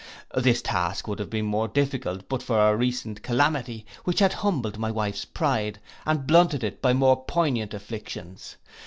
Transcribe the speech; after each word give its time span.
This 0.33 0.63
task 0.63 1.07
would 1.07 1.19
have 1.19 1.29
been 1.29 1.45
more 1.45 1.67
difficult 1.67 2.27
but 2.27 2.41
for 2.41 2.57
our 2.57 2.75
recent 2.75 3.21
calamity, 3.21 3.85
which 4.03 4.17
had 4.17 4.33
humbled 4.33 4.79
my 4.79 4.89
wife's 4.89 5.25
pride, 5.25 5.77
and 6.07 6.25
blunted 6.25 6.63
it 6.63 6.81
by 6.81 6.91
more 6.91 7.23
poignant 7.23 7.75
afflictions. 7.75 8.55